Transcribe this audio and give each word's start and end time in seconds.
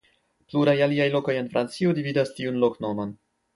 Pluraj 0.53 0.73
aliaj 0.85 1.05
lokoj 1.17 1.35
en 1.43 1.51
Francio 1.53 1.95
dividas 2.01 2.35
tiun 2.41 2.61
loknomon. 2.67 3.17